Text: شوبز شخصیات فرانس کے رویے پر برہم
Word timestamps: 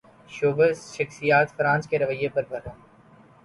شوبز 0.29 0.79
شخصیات 0.93 1.51
فرانس 1.57 1.87
کے 1.87 1.99
رویے 1.99 2.29
پر 2.29 2.43
برہم 2.49 2.79